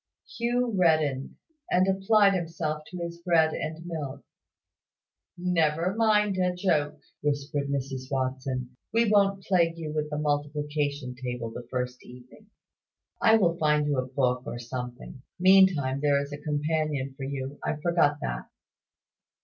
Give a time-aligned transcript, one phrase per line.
[0.35, 1.35] Hugh reddened,
[1.69, 4.23] and applied himself to his bread and milk.
[5.37, 8.75] "Never mind a joke," whispered Mrs Watson.
[8.91, 12.47] "We won't plague you with the multiplication table the first evening.
[13.21, 15.21] I will find you a book or something.
[15.39, 18.49] Meantime, there is a companion for you I forgot that."